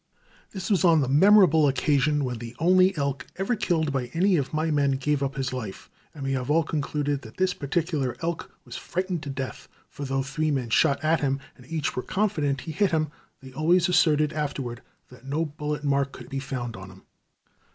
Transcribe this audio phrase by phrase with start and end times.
[0.49, 4.51] This was on the memorable occasion when the only elk ever killed by any of
[4.51, 8.51] my men gave up his life, and we have all concluded that this particular elk
[8.65, 12.61] was frightened to death; for though three men shot at him and each was confident
[12.61, 13.11] he hit him,
[13.43, 17.03] they always asserted afterward that no bullet mark could be found on him.